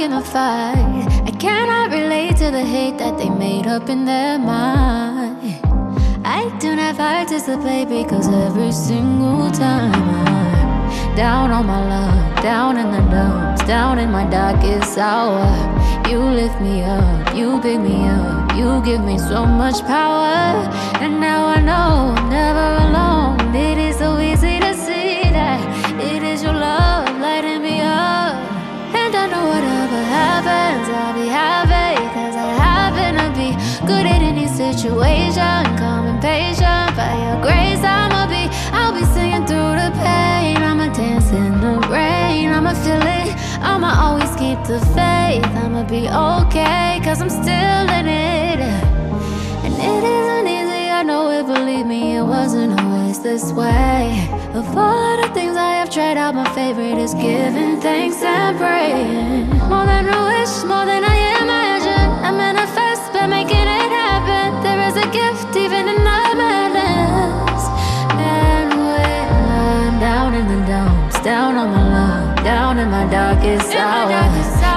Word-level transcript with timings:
In 0.00 0.14
a 0.14 0.22
fight. 0.22 1.06
I 1.26 1.30
cannot 1.38 1.92
relate 1.92 2.38
to 2.38 2.50
the 2.50 2.64
hate 2.64 2.96
that 2.96 3.18
they 3.18 3.28
made 3.28 3.66
up 3.66 3.90
in 3.90 4.06
their 4.06 4.38
mind. 4.38 5.36
I 6.24 6.48
do 6.58 6.74
not 6.74 6.96
participate 6.96 7.90
because 7.90 8.26
every 8.28 8.72
single 8.72 9.50
time 9.50 9.92
I'm 9.92 11.14
down 11.14 11.50
on 11.50 11.66
my 11.66 11.80
luck, 11.86 12.42
down 12.42 12.78
in 12.78 12.90
the 12.90 13.02
dumps, 13.10 13.62
down 13.66 13.98
in 13.98 14.10
my 14.10 14.24
darkest 14.30 14.96
hour. 14.96 15.44
You 16.08 16.18
lift 16.18 16.58
me 16.62 16.82
up, 16.82 17.36
you 17.36 17.60
pick 17.60 17.78
me 17.78 18.08
up, 18.08 18.56
you 18.56 18.80
give 18.82 19.04
me 19.04 19.18
so 19.18 19.44
much 19.44 19.82
power. 19.82 20.64
And 21.02 21.20
now 21.20 21.44
I 21.44 21.60
know 21.60 22.14
I'm 22.16 22.30
never 22.30 22.68
alone. 22.84 23.19
situation. 34.80 35.76
Come 35.76 36.06
impatient 36.06 36.96
by 36.96 37.12
your 37.24 37.38
grace. 37.42 37.82
I'ma 37.84 38.26
be, 38.26 38.48
I'll 38.72 38.94
be 38.94 39.04
singing 39.12 39.44
through 39.46 39.76
the 39.76 39.90
pain. 40.00 40.56
I'ma 40.56 40.88
dance 40.94 41.30
in 41.32 41.60
the 41.60 41.74
rain. 41.88 42.48
I'ma 42.48 42.72
feel 42.72 43.02
it. 43.02 43.28
I'ma 43.60 43.90
always 44.04 44.32
keep 44.36 44.58
the 44.64 44.80
faith. 44.96 45.44
I'ma 45.62 45.84
be 45.84 46.08
okay, 46.08 46.98
cause 47.04 47.20
I'm 47.20 47.28
still 47.28 47.86
in 47.98 48.06
it. 48.06 48.60
And 49.64 49.74
it 49.74 50.02
isn't 50.16 50.48
easy, 50.48 50.88
I 50.88 51.02
know 51.02 51.28
it, 51.28 51.44
believe 51.46 51.84
me, 51.84 52.16
it 52.16 52.22
wasn't 52.22 52.80
always 52.80 53.20
this 53.20 53.52
way. 53.52 54.28
Of 54.54 54.66
all 54.76 55.20
the 55.20 55.28
things 55.34 55.56
I 55.58 55.74
have 55.80 55.90
tried 55.90 56.16
out, 56.16 56.34
my 56.34 56.48
favorite 56.54 56.98
is 56.98 57.12
giving 57.12 57.80
thanks 57.82 58.22
and 58.22 58.56
praying. 58.56 59.48
More 59.68 59.84
than 59.84 60.08
a 60.08 60.20
wish, 60.30 60.64
more 60.64 60.86
than 60.86 61.04
I 61.04 61.29
my 73.00 73.10
darkest 73.10 73.72
hour. 73.74 74.10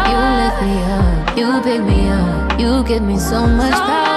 You 0.10 0.18
lift 0.40 0.62
me 0.62 0.76
up, 0.94 1.38
you 1.38 1.62
pick 1.62 1.82
me 1.84 2.10
up, 2.10 2.60
you 2.60 2.84
give 2.86 3.04
me 3.04 3.18
so 3.18 3.46
much 3.46 3.74
power. 3.74 4.12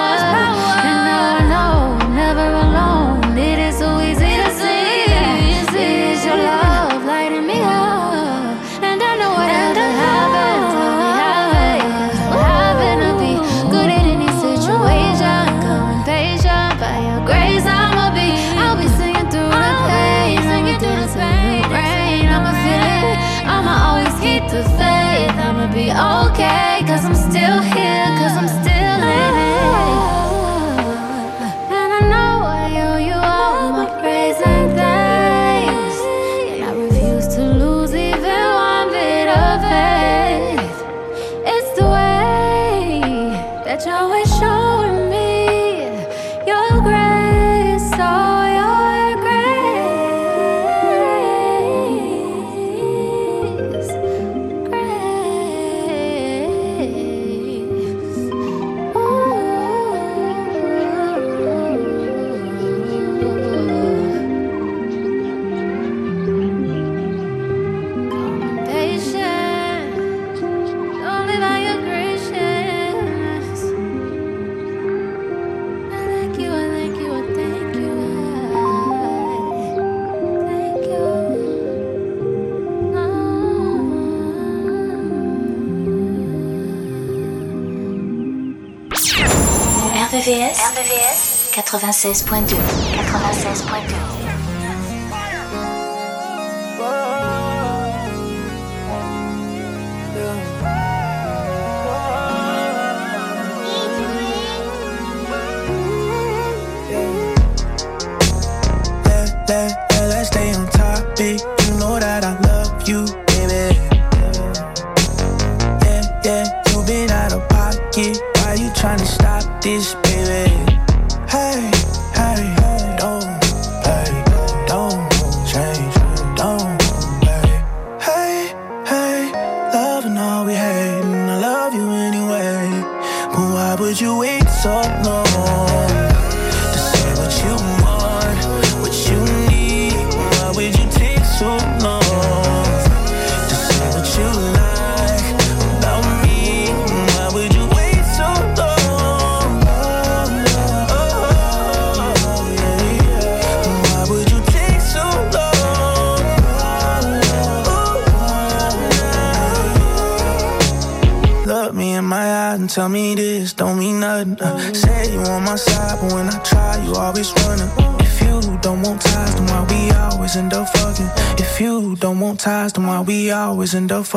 96.2. 91.78 92.56
96.2. 92.56 94.05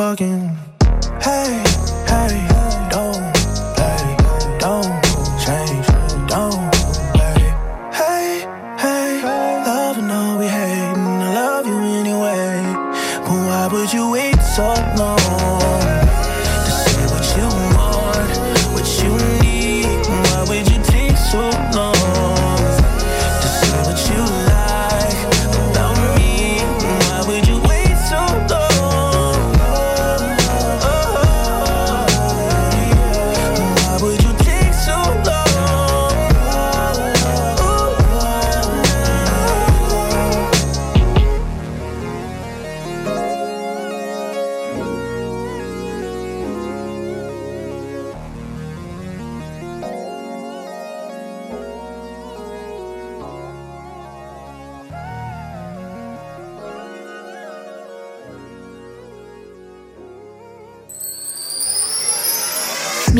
fucking 0.00 0.29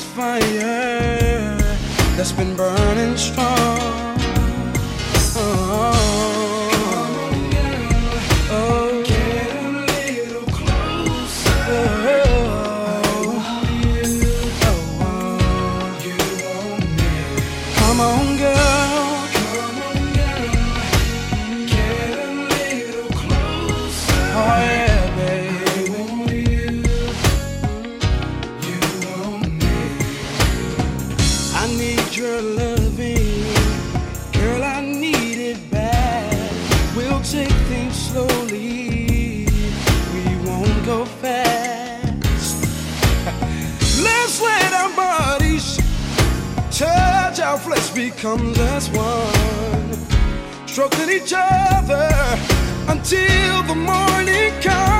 this 0.00 0.12
fire 0.14 1.56
that's 2.16 2.32
been 2.32 2.56
burning 2.56 3.16
strong. 3.16 4.16
Oh. 5.36 5.99
comes 48.20 48.58
as 48.58 48.90
one, 48.90 50.68
stroking 50.68 51.08
each 51.08 51.32
other 51.34 52.10
until 52.86 53.62
the 53.62 53.74
morning 53.74 54.52
comes. 54.60 54.99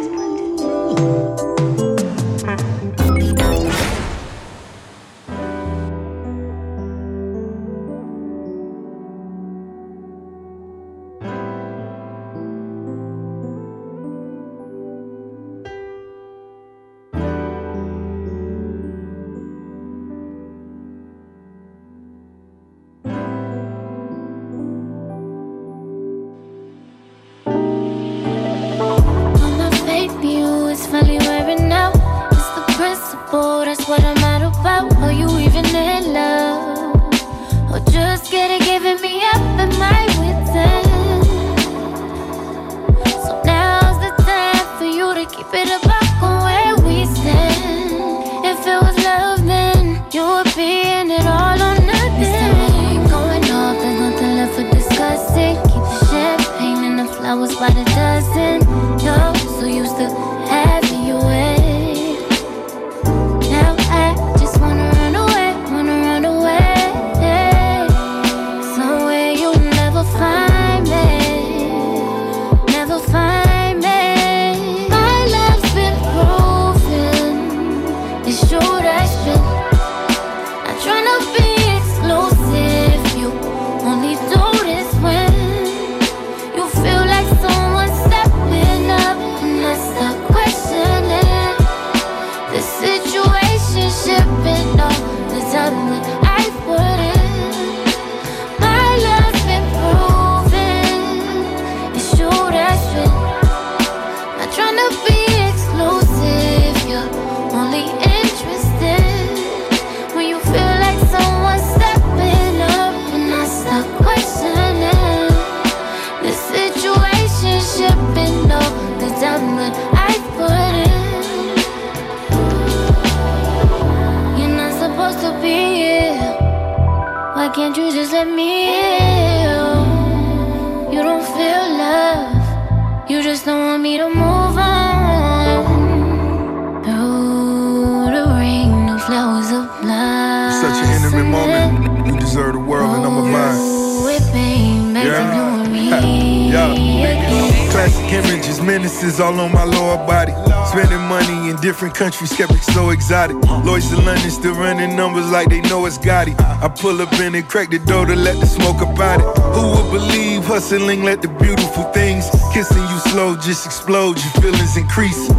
different 152.01 152.13
countries, 152.13 152.31
skeptics 152.31 152.65
so 152.73 152.89
exotic. 152.89 153.35
Lloyds 153.63 153.91
in 153.91 154.03
London 154.05 154.31
still 154.31 154.55
running 154.55 154.95
numbers 154.95 155.29
like 155.29 155.49
they 155.49 155.61
know 155.61 155.85
it's 155.85 155.97
Gotti. 155.97 156.33
I 156.39 156.67
pull 156.67 157.01
up 157.01 157.13
in 157.13 157.35
and 157.35 157.47
crack 157.47 157.69
the 157.69 157.79
door 157.79 158.05
to 158.05 158.15
let 158.15 158.39
the 158.39 158.45
smoke 158.45 158.81
about 158.81 159.19
it. 159.19 159.41
Who 159.53 159.69
would 159.75 159.91
believe 159.91 160.43
hustling 160.45 161.03
let 161.03 161.21
the 161.21 161.27
beautiful 161.27 161.83
things 161.93 162.29
kissing 162.53 162.81
you 162.81 162.99
slow 163.11 163.35
just 163.35 163.65
explode, 163.65 164.17
your 164.17 164.33
feelings 164.41 164.77
increase. 164.77 165.29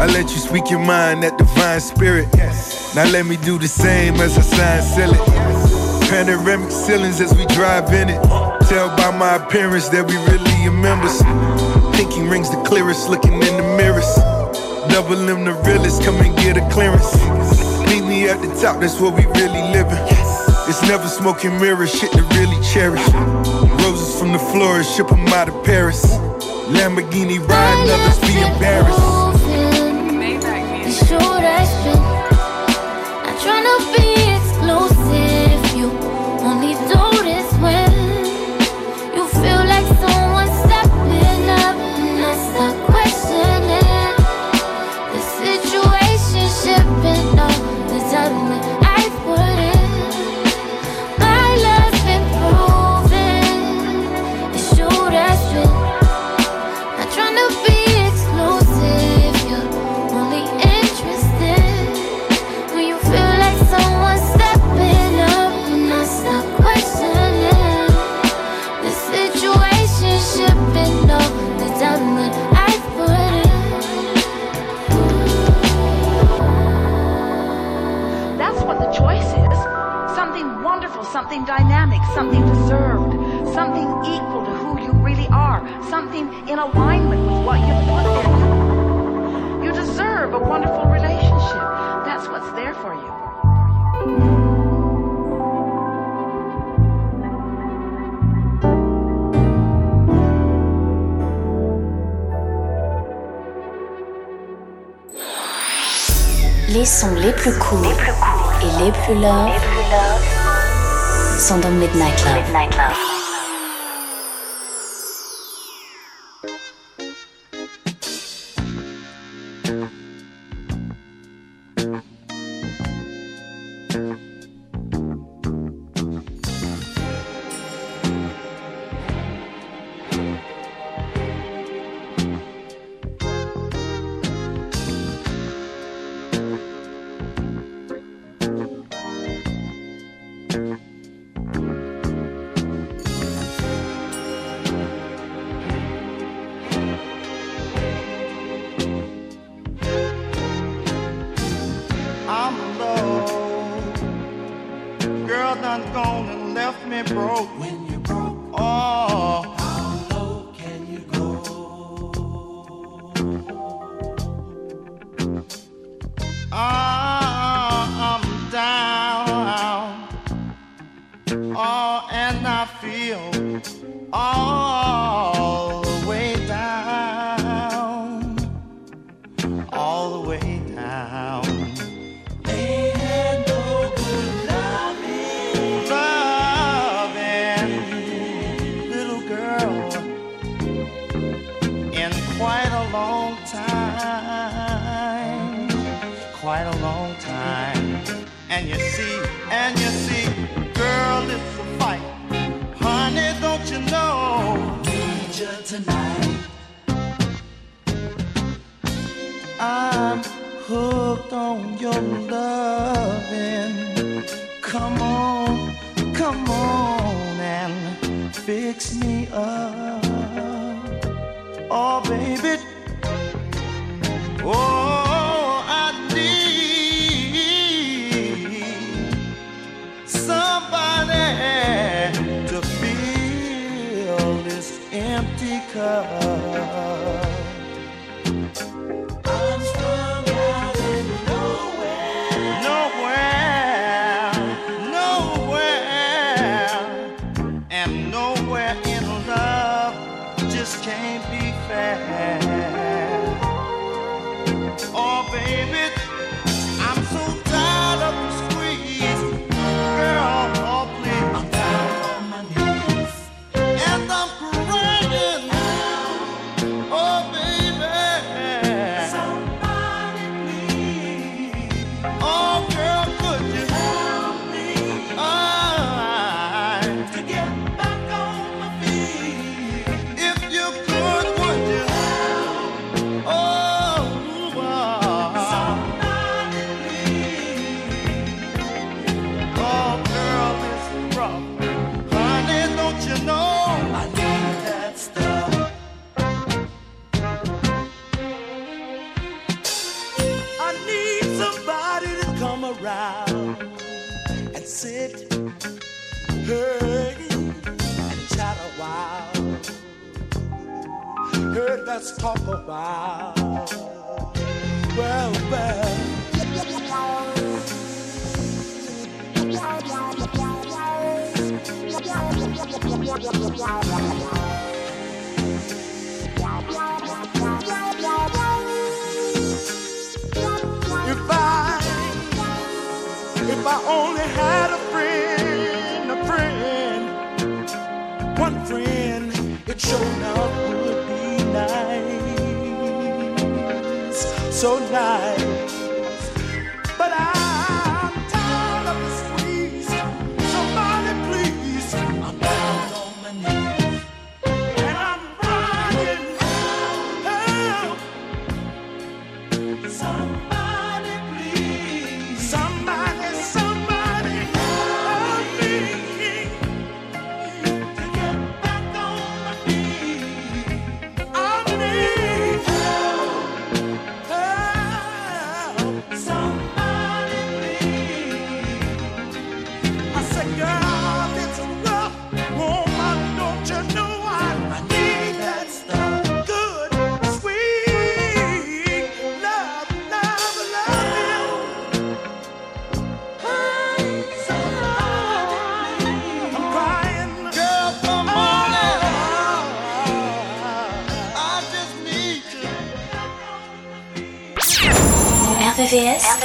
I 0.00 0.06
let 0.06 0.30
you 0.30 0.38
speak 0.38 0.70
your 0.70 0.80
mind, 0.80 1.22
that 1.24 1.36
divine 1.36 1.80
spirit. 1.80 2.28
Now 2.94 3.04
let 3.10 3.26
me 3.26 3.36
do 3.36 3.58
the 3.58 3.68
same 3.68 4.14
as 4.14 4.38
I 4.38 4.42
sign, 4.42 4.82
sell 4.82 5.12
it. 5.12 6.08
Panoramic 6.08 6.70
ceilings 6.70 7.20
as 7.20 7.34
we 7.34 7.44
drive 7.46 7.92
in 7.92 8.08
it. 8.08 8.20
Tell 8.68 8.88
by 8.96 9.10
my 9.10 9.36
appearance 9.36 9.88
that 9.90 10.06
we 10.06 10.16
really 10.16 10.56
are 10.66 10.72
members. 10.72 11.20
Pinky 11.96 12.22
rings 12.22 12.50
the 12.50 12.62
clearest, 12.62 13.10
looking 13.10 13.34
in 13.34 13.56
the 13.58 13.76
mirrors. 13.76 14.37
Double 14.88 15.28
M 15.28 15.44
the 15.44 15.54
realest, 15.64 16.02
come 16.02 16.16
and 16.16 16.36
get 16.36 16.56
a 16.56 16.68
clearance. 16.70 17.14
Meet 17.88 18.04
me 18.04 18.28
at 18.28 18.40
the 18.40 18.48
top, 18.60 18.80
that's 18.80 19.00
where 19.00 19.12
we 19.12 19.24
really 19.26 19.62
living. 19.72 19.98
It's 20.68 20.82
never 20.82 21.08
smoking 21.08 21.58
mirrors, 21.60 21.90
shit 21.90 22.12
to 22.12 22.22
really 22.34 22.60
cherish. 22.62 23.06
Roses 23.82 24.18
from 24.18 24.32
the 24.32 24.38
florist, 24.38 24.96
ship 24.96 25.08
them 25.08 25.26
out 25.28 25.48
of 25.48 25.64
Paris. 25.64 26.04
Lamborghini 26.68 27.38
riding, 27.48 27.90
others 27.90 28.18
be 28.20 28.38
embarrassed. 28.40 29.27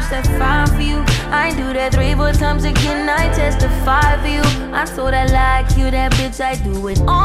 that 0.09 0.25
fire 0.39 0.67
for 0.67 0.81
you. 0.81 1.03
I 1.31 1.53
do 1.55 1.73
that 1.73 1.93
three, 1.93 2.15
four 2.15 2.31
times 2.31 2.63
again. 2.63 3.09
I 3.09 3.31
testify 3.33 4.17
for 4.21 4.27
you. 4.27 4.41
I 4.73 4.85
told 4.85 5.13
I 5.13 5.25
like 5.25 5.77
you, 5.77 5.91
that 5.91 6.11
bitch. 6.13 6.41
I 6.41 6.55
do 6.63 6.87
it 6.87 6.99
all, 7.01 7.18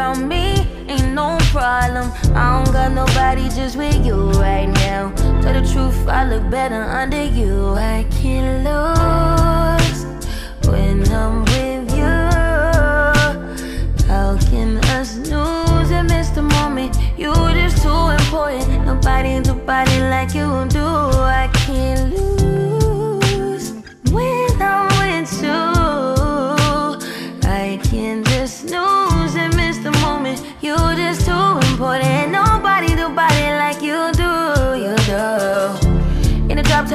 as 0.00 0.18
ain't 0.18 1.14
no 1.14 1.38
problem. 1.52 2.10
I 2.34 2.64
don't 2.64 2.72
got 2.72 2.92
nobody 2.92 3.48
just 3.48 3.76
with 3.76 4.04
you 4.04 4.30
right 4.32 4.66
now. 4.66 5.12
Tell 5.40 5.54
the 5.54 5.66
truth, 5.72 6.08
I 6.08 6.24
look 6.28 6.48
better 6.50 6.82
under 6.82 7.24
you. 7.24 7.74
I 7.74 8.04
can't 8.10 8.64
lose 8.66 10.04
when 10.66 11.06
I'm 11.12 11.44
with 11.44 11.96
you. 11.96 12.14
How 14.08 14.36
can 14.50 14.78
us 14.96 15.16
lose 15.16 15.90
and 15.90 16.08
miss 16.08 16.30
the 16.30 16.42
moment? 16.42 16.96
You 17.16 17.32
just 17.52 17.82
too 17.82 18.08
important. 18.18 18.86
Nobody 18.86 19.40
do 19.42 19.54
body 19.54 19.98
like 20.00 20.34
you 20.34 20.66
do. 20.68 21.13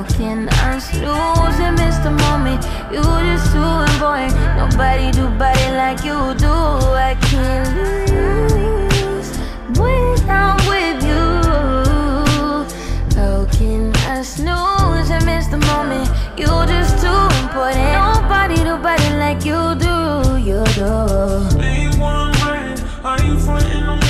you. 0.00 0.06
How 0.06 0.16
can 0.16 0.48
I 0.50 0.74
lose 0.76 1.60
and 1.60 1.76
miss 1.76 1.98
the 1.98 2.10
moment? 2.10 2.64
You 2.92 3.02
just 3.02 3.52
too 3.52 3.70
important. 3.92 4.34
Nobody 4.56 5.10
do 5.10 5.28
body 5.38 5.70
like 5.76 6.04
you 6.04 6.34
do. 6.34 6.52
I 6.52 7.16
can't 7.20 7.68
lose 7.76 9.36
when 9.78 10.30
I'm 10.30 10.56
with 10.68 11.02
you. 11.04 11.24
How 13.18 13.46
can 13.52 13.94
I 14.06 14.22
snooze 14.22 15.10
and 15.10 15.24
miss 15.26 15.46
the 15.48 15.58
moment? 15.58 16.08
You 16.38 16.46
just 16.66 17.02
too 17.02 17.22
important. 17.42 17.92
Nobody 17.92 18.56
do 18.56 18.76
body 18.78 19.10
like 19.16 19.44
you 19.44 19.74
do. 19.76 20.38
You 20.38 20.64
do. 20.74 21.60
Are 23.02 23.22
you 23.22 23.38
frontin' 23.38 23.82
on 23.84 24.09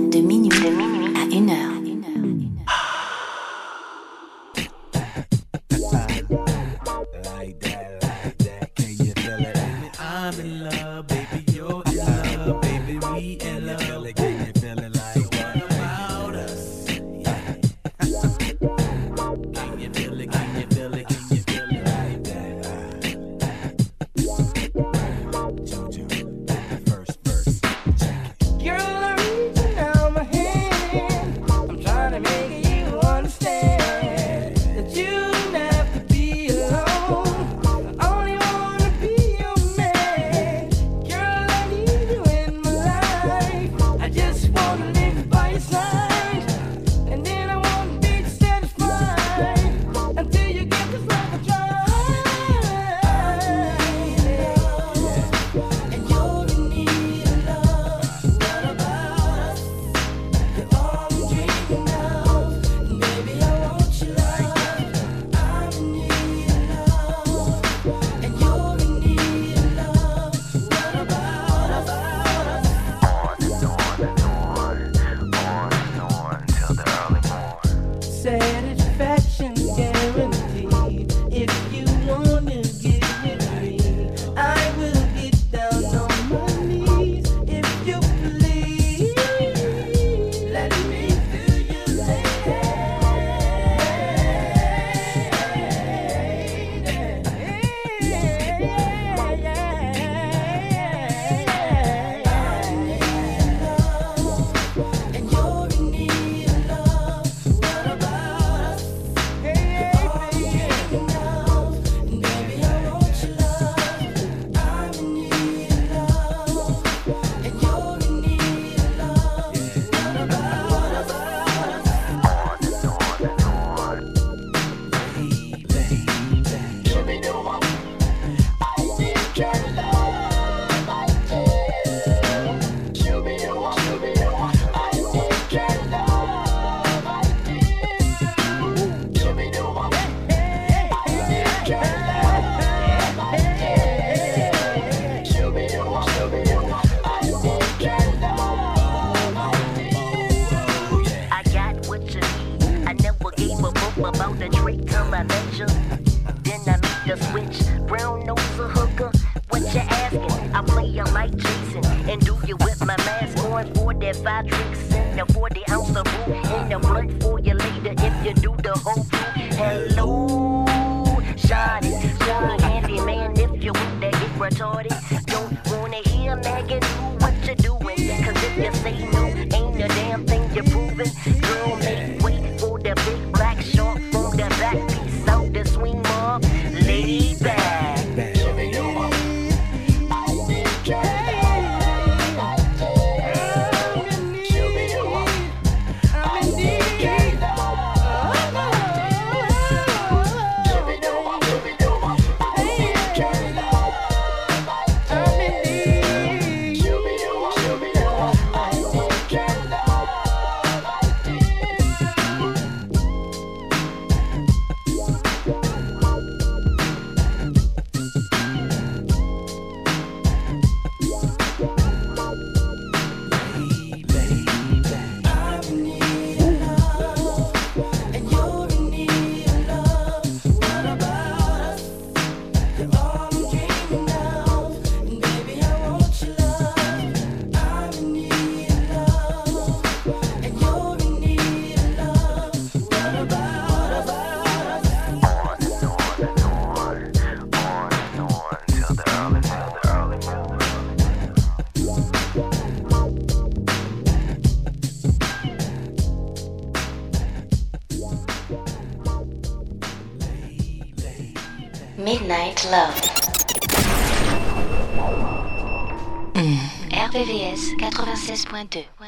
1.2. 268.61 269.00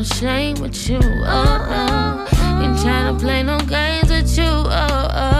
no 0.00 0.04
shame 0.04 0.56
with 0.60 0.88
you. 0.88 0.98
Oh, 1.02 1.66
oh. 1.68 2.62
Ain't 2.62 2.80
trying 2.80 3.14
to 3.14 3.20
play 3.22 3.42
no 3.42 3.58
games 3.58 4.08
with 4.08 4.34
you. 4.38 4.44
Oh, 4.44 5.08
oh. 5.10 5.39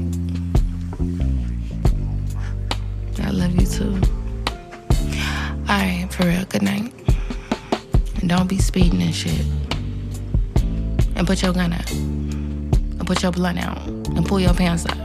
put 11.31 11.43
your 11.43 11.53
gun 11.53 11.71
out 11.71 11.91
and 11.91 13.07
put 13.07 13.23
your 13.23 13.31
blunt 13.31 13.57
out 13.57 13.87
and 13.87 14.25
pull 14.25 14.37
your 14.37 14.53
pants 14.53 14.85
up. 14.85 14.97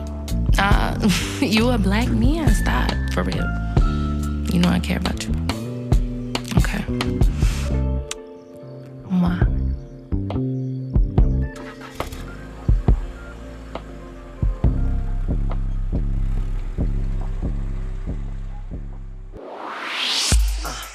Uh, 0.59 1.09
you 1.41 1.69
a 1.69 1.79
black 1.79 2.09
man. 2.09 2.53
Stop, 2.53 2.91
for 3.13 3.23
real. 3.23 3.47
You 4.53 4.59
know 4.59 4.69
I 4.69 4.81
care 4.81 4.97
about 4.97 5.23
you. 5.23 5.33
Okay. 6.57 6.85
Moi. 9.09 9.39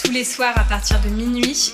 Tous 0.03 0.11
les 0.11 0.25
soirs 0.25 0.57
à 0.57 0.65
partir 0.65 0.99
de 0.99 1.07
minuit, 1.07 1.73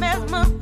mesmer 0.00 0.53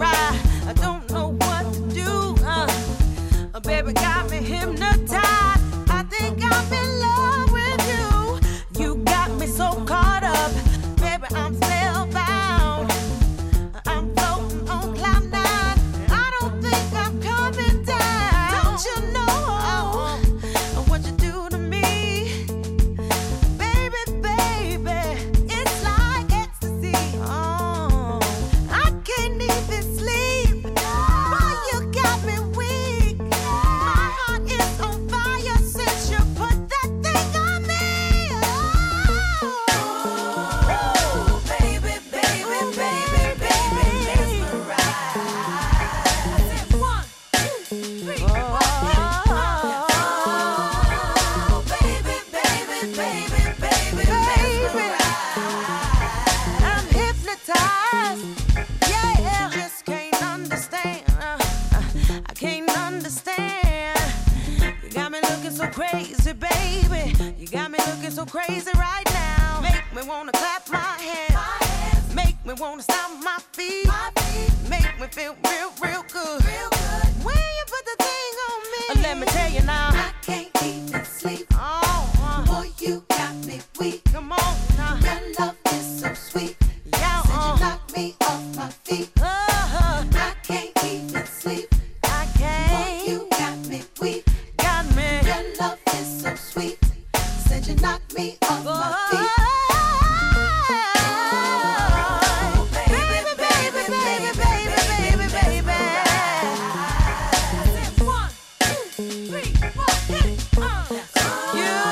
you. 111.55 111.92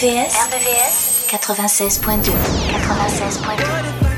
RVVS 0.00 1.26
96.2 1.28 2.32
96.2 2.32 4.09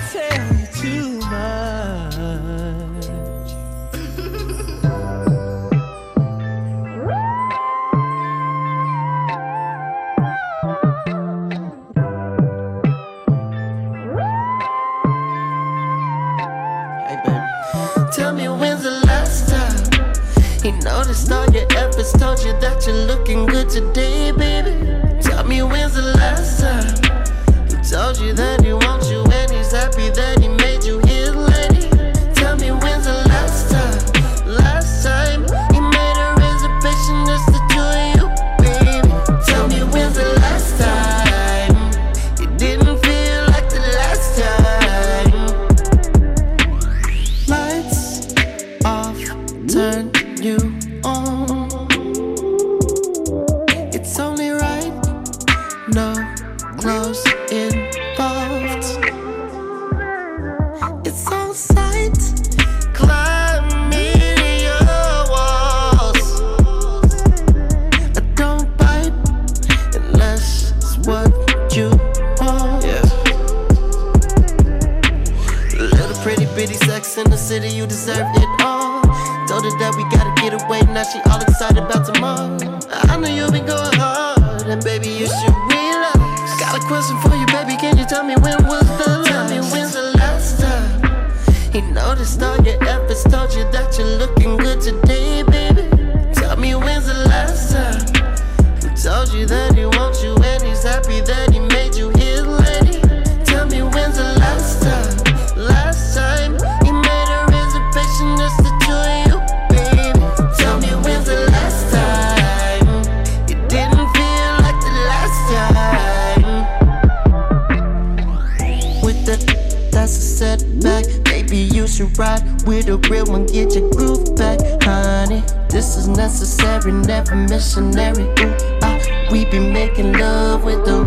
missionary. 127.52 128.24
Ooh, 128.40 128.78
ah, 128.82 128.98
we 129.30 129.44
be 129.44 129.58
making 129.58 130.14
love 130.14 130.64
with 130.64 130.86
the 130.86 131.04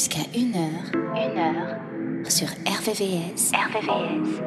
Jusqu'à 0.00 0.24
1h. 0.32 0.96
1h. 1.14 2.30
Sur 2.30 2.48
RVVS. 2.48 3.52
RVVS. 3.52 4.40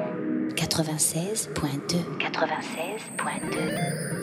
96.2. 0.56 2.18
96.2. 2.18 4.22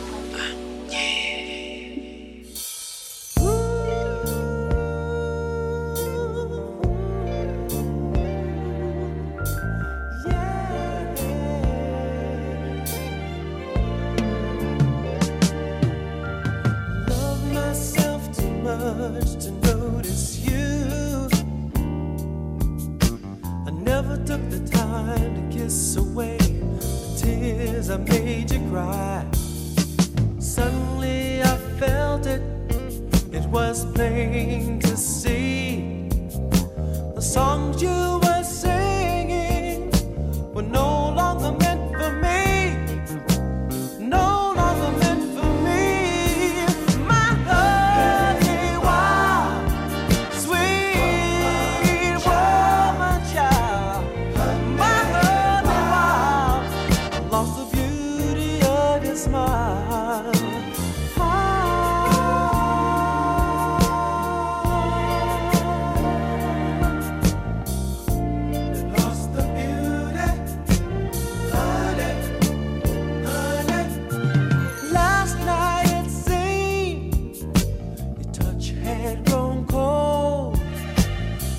had 78.93 79.25
grown 79.25 79.65
cold. 79.65 80.59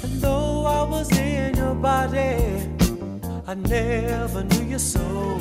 And 0.02 0.20
though 0.20 0.64
I 0.66 0.82
was 0.84 1.10
in 1.16 1.56
your 1.56 1.74
body, 1.74 2.68
I 3.46 3.54
never 3.54 4.44
knew 4.44 4.64
your 4.64 4.78
soul. 4.78 5.40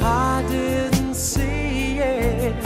I 0.00 0.44
didn't 0.48 1.14
see 1.14 1.98
it. 1.98 2.65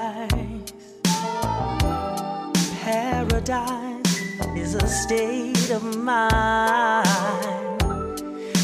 paradise. 0.00 0.72
Paradise 2.82 4.20
is 4.56 4.74
a 4.74 4.86
state 4.86 5.70
of 5.70 5.82
mind, 5.96 7.82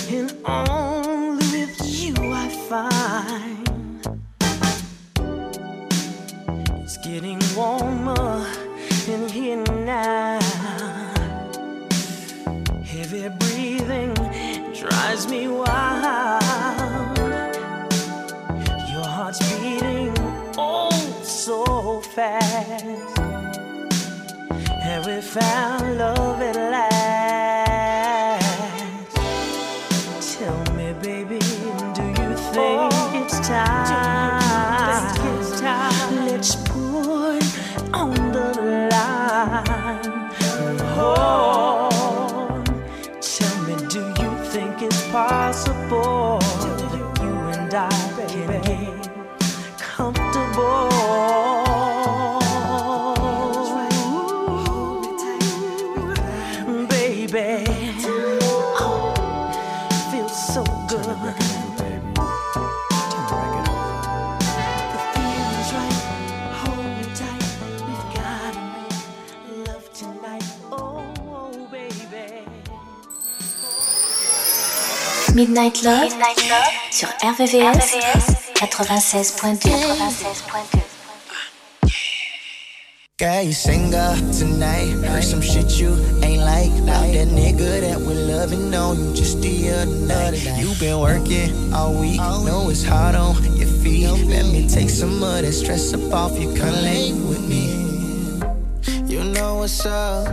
and 0.09 0.35
only 0.47 1.47
with 1.53 1.77
you 1.85 2.15
I 2.33 2.49
find 2.71 3.69
it's 6.83 6.97
getting 6.99 7.41
warmer 7.55 8.47
in 9.07 9.29
here 9.29 9.63
now. 9.85 10.41
Heavy 12.85 13.29
breathing 13.41 14.15
drives 14.73 15.29
me 15.29 15.49
wild. 15.49 15.66
Fast. 22.17 23.19
Have 24.83 25.07
we 25.07 25.21
found 25.21 25.99
love 25.99 26.41
at 26.41 26.57
last? 26.57 26.96
Midnight 75.37 75.83
Love, 75.83 76.09
sur 76.91 77.09
RVVS, 77.23 77.95
96.2. 78.55 79.69
Girl, 83.19 83.43
you 83.43 83.53
single 83.53 84.15
tonight. 84.33 84.95
Heard 85.05 85.23
some 85.23 85.43
shit 85.43 85.79
you 85.79 85.95
ain't 86.23 86.41
like. 86.41 86.73
Now 86.85 87.03
that 87.03 87.29
nigga 87.29 87.83
that 87.83 88.01
we 88.01 88.15
loving 88.15 88.75
on 88.75 88.97
you 88.97 89.13
just 89.13 89.43
the 89.43 89.73
other 89.73 90.07
night. 90.07 90.43
You 90.57 90.75
been 90.81 90.99
working 91.01 91.53
all 91.75 91.93
week. 92.01 92.17
Know 92.17 92.71
it's 92.71 92.83
hard 92.83 93.15
on 93.15 93.35
your 93.57 93.69
feet. 93.69 94.09
Let 94.09 94.47
me 94.47 94.67
take 94.67 94.89
some 94.89 95.23
of 95.23 95.43
that 95.43 95.53
stress 95.53 95.93
up 95.93 96.15
off 96.15 96.41
you. 96.41 96.55
Come 96.55 96.77
lay 96.83 97.13
with 97.13 97.47
me. 97.47 97.77
You 99.05 99.23
know 99.23 99.57
what's 99.57 99.85
up. 99.85 100.29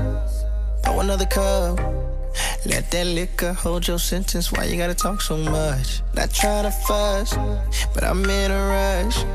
Throw 0.86 1.02
another 1.02 1.26
cup. 1.26 2.03
Let 2.66 2.90
that 2.92 3.08
liquor 3.08 3.54
hold 3.54 3.88
your 3.88 4.00
sentence. 4.00 4.52
Why 4.52 4.66
you 4.66 4.78
gotta 4.78 4.96
talk 4.96 5.22
so 5.22 5.38
much? 5.38 6.02
Not 6.14 6.34
trying 6.34 6.64
to 6.64 6.72
fuss, 6.72 7.36
but 7.94 8.04
I'm 8.04 8.24
in 8.26 8.52
a 8.52 9.04
rush. 9.04 9.26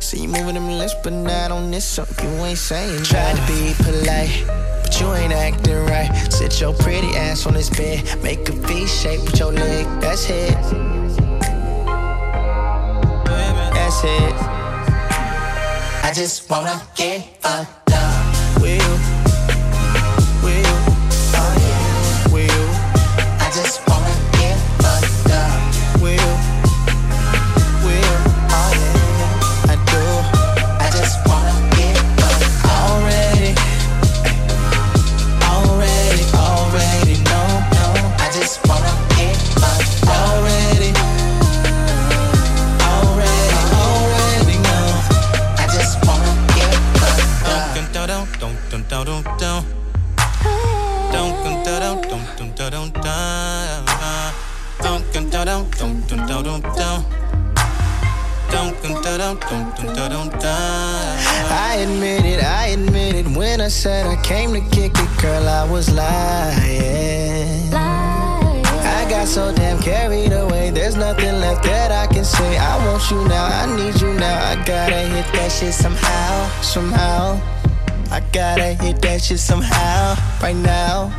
See 0.00 0.22
you 0.22 0.28
moving 0.28 0.54
them 0.54 0.68
lips, 0.78 0.94
but 1.02 1.12
not 1.12 1.50
on 1.50 1.70
this, 1.70 1.84
so 1.84 2.06
you 2.22 2.28
ain't 2.44 2.58
saying 2.58 3.02
Tried 3.04 3.36
to 3.36 3.46
be 3.52 3.74
polite, 3.82 4.44
but 4.82 5.00
you 5.00 5.12
ain't 5.12 5.32
acting 5.32 5.84
right. 5.86 6.10
Sit 6.32 6.60
your 6.60 6.72
pretty 6.74 7.08
ass 7.16 7.46
on 7.46 7.54
this 7.54 7.68
bed, 7.68 8.04
make 8.22 8.48
a 8.48 8.52
V 8.52 8.86
shape 8.86 9.22
with 9.22 9.38
your 9.38 9.52
leg. 9.52 9.86
That's 10.00 10.30
it. 10.30 10.54
That's 13.74 14.04
it. 14.04 14.34
I 16.04 16.12
just 16.14 16.48
wanna 16.48 16.80
get 16.96 17.42
fucked 17.42 17.92
up. 17.92 18.62
Will 18.62 18.97
I 61.50 61.76
admit 61.82 62.24
it, 62.24 62.42
I 62.42 62.68
admit 62.68 63.14
it. 63.14 63.26
When 63.36 63.60
I 63.60 63.68
said 63.68 64.06
I 64.06 64.16
came 64.22 64.54
to 64.54 64.60
kick 64.74 64.92
it, 64.94 65.20
girl, 65.20 65.46
I 65.46 65.68
was 65.70 65.92
lying. 65.92 67.74
I 67.74 69.06
got 69.10 69.28
so 69.28 69.54
damn 69.54 69.80
carried 69.82 70.32
away. 70.32 70.70
There's 70.70 70.96
nothing 70.96 71.40
left 71.40 71.64
that 71.64 71.92
I 71.92 72.06
can 72.06 72.24
say. 72.24 72.56
I 72.56 72.76
want 72.86 73.10
you 73.10 73.22
now, 73.28 73.44
I 73.44 73.66
need 73.76 74.00
you 74.00 74.14
now. 74.14 74.50
I 74.50 74.54
gotta 74.64 74.96
hit 74.96 75.26
that 75.34 75.52
shit 75.52 75.74
somehow, 75.74 76.48
somehow. 76.62 77.38
I 78.10 78.20
gotta 78.32 78.72
hit 78.82 79.02
that 79.02 79.20
shit 79.20 79.40
somehow, 79.40 80.16
right 80.42 80.56
now. 80.56 81.12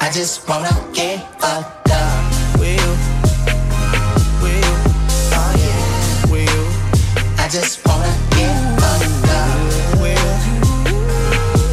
I 0.00 0.10
just 0.10 0.48
wanna 0.48 0.70
get 0.94 1.20
fucked 1.38 1.80
just 7.50 7.84
wanna 7.84 8.06
get 8.30 8.54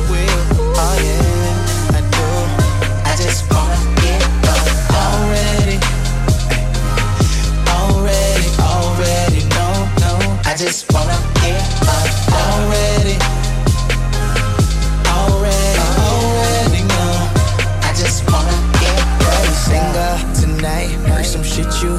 will, 0.10 0.42
oh 0.76 0.96
yeah, 1.06 1.94
I 1.94 2.02
do. 2.18 2.26
I 3.06 3.14
just 3.16 3.46
wanna 3.52 3.78
get. 4.02 4.24
Already, 4.90 5.78
already, 7.78 8.50
already. 8.74 9.42
I 10.46 10.56
just 10.58 10.92
wanna 10.92 11.20
get. 11.46 11.62
Already, 12.34 13.18
already, 15.06 15.78
already, 16.10 16.82
no. 16.90 17.06
I 17.84 17.94
just 17.96 18.26
wanna 18.32 18.58
get 18.82 18.98
tonight. 20.34 20.90
Heard 21.06 21.26
some 21.26 21.44
shit 21.44 21.70
you 21.84 21.98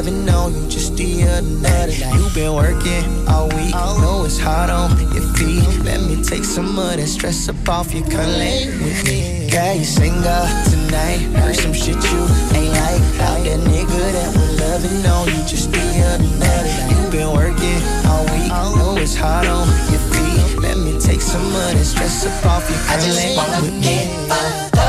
loving 0.00 0.28
on 0.30 0.54
you 0.54 0.66
just 0.66 0.96
the 0.96 1.24
other 1.24 1.42
night. 1.42 1.98
You 2.14 2.30
been 2.34 2.54
working 2.54 3.28
all 3.28 3.48
week. 3.48 3.74
Know 3.74 4.24
it's 4.24 4.38
hard 4.38 4.70
on 4.70 4.90
your 5.12 5.26
feet. 5.36 5.62
Let 5.84 6.00
me 6.00 6.22
take 6.22 6.44
some 6.44 6.78
of 6.78 6.96
that 6.96 7.06
stress 7.06 7.50
up 7.50 7.68
off 7.68 7.92
you. 7.92 8.02
Come 8.02 8.32
lay 8.40 8.66
with 8.66 9.04
me. 9.04 9.50
Girl, 9.50 9.74
you 9.74 9.84
singer 9.84 10.42
tonight. 10.70 11.20
Heard 11.36 11.56
some 11.56 11.74
shit 11.74 11.96
you 11.96 12.20
ain't 12.56 12.72
like. 12.80 13.04
Now 13.20 13.36
that 13.44 13.60
nigga 13.68 14.00
that 14.16 14.30
was 14.34 14.60
loving 14.60 15.04
on 15.04 15.28
you 15.28 15.42
just 15.44 15.70
the 15.70 15.84
other 16.08 16.32
night. 16.40 16.66
You 16.90 17.10
been 17.10 17.32
working 17.36 17.80
all 18.08 18.24
week. 18.32 18.48
Know 18.78 18.96
it's 18.96 19.14
hard 19.14 19.46
on 19.48 19.68
your 19.92 20.00
feet. 20.12 20.62
Let 20.62 20.78
me 20.78 20.98
take 20.98 21.20
some 21.20 21.44
of 21.44 21.72
that 21.76 21.84
stress 21.84 22.24
up 22.24 22.46
off 22.46 22.70
you. 22.70 22.76
I 22.88 22.96
Come 22.96 23.04
just 23.04 23.18
lay 23.18 23.36
with 23.60 23.74
me. 23.84 24.79